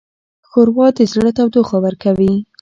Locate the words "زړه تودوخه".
1.13-1.77